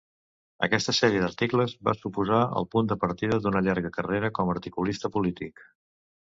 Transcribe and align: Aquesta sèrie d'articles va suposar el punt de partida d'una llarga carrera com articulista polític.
Aquesta 0.67 0.93
sèrie 0.99 1.19
d'articles 1.23 1.75
va 1.89 1.93
suposar 1.99 2.39
el 2.61 2.67
punt 2.77 2.89
de 2.93 2.97
partida 3.05 3.37
d'una 3.45 3.63
llarga 3.69 3.93
carrera 3.99 4.33
com 4.39 4.51
articulista 4.55 5.13
polític. 5.19 5.65